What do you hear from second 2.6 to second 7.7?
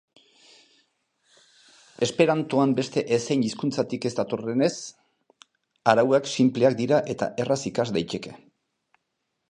beste ezein hizkuntzatatik ez datorrenez, arauak sinpleak dira eta erraz